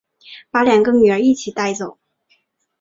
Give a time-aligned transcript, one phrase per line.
[0.49, 1.99] 把两个女儿一起带走